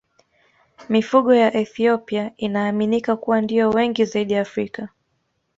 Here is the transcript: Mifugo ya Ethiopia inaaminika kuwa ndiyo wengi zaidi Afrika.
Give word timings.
Mifugo 0.89 1.33
ya 1.35 1.53
Ethiopia 1.55 2.31
inaaminika 2.37 3.15
kuwa 3.15 3.41
ndiyo 3.41 3.69
wengi 3.69 4.05
zaidi 4.05 4.35
Afrika. 4.35 4.89